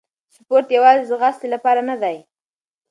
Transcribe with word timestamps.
سپورت 0.35 0.67
یوازې 0.77 1.01
د 1.03 1.07
ځغاستې 1.11 1.47
لپاره 1.53 1.81
نه 1.89 1.95
دی. 2.01 2.17